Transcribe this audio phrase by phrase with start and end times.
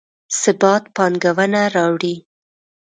[0.41, 2.15] ثبات پانګونه راوړي